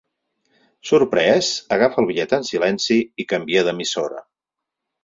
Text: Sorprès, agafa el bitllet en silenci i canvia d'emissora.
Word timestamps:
Sorprès, 0.91 1.51
agafa 1.77 2.01
el 2.03 2.09
bitllet 2.09 2.35
en 2.41 2.49
silenci 2.51 2.99
i 3.25 3.31
canvia 3.35 3.67
d'emissora. 3.71 4.29